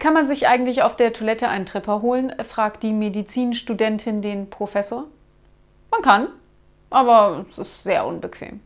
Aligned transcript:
Kann 0.00 0.14
man 0.14 0.26
sich 0.26 0.48
eigentlich 0.48 0.82
auf 0.82 0.96
der 0.96 1.12
Toilette 1.12 1.48
einen 1.48 1.66
Tripper 1.66 2.00
holen? 2.00 2.32
fragt 2.42 2.82
die 2.82 2.92
Medizinstudentin 2.92 4.22
den 4.22 4.48
Professor. 4.48 5.04
Man 5.90 6.00
kann, 6.00 6.28
aber 6.88 7.44
es 7.50 7.58
ist 7.58 7.82
sehr 7.82 8.06
unbequem. 8.06 8.60